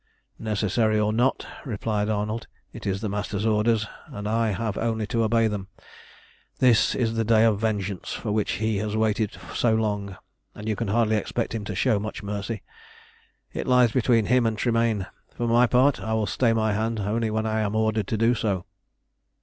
[0.39, 5.23] "Necessary or not," replied Arnold, "it is the Master's orders, and I have only to
[5.23, 5.67] obey them.
[6.57, 10.17] This is the day of vengeance for which he has waited so long,
[10.55, 12.63] and you can hardly expect him to show much mercy.
[13.53, 15.05] It lies between him and Tremayne.
[15.35, 18.33] For my part I will stay my hand only when I am ordered to do
[18.33, 18.65] so.